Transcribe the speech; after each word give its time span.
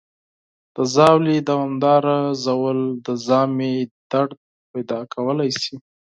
د 0.75 0.77
ژاولې 0.93 1.35
دوامداره 1.49 2.17
ژوول 2.43 2.79
د 3.05 3.07
ژامې 3.25 3.73
درد 4.11 4.39
پیدا 4.71 4.99
کولی 5.13 5.51
شي. 5.61 5.75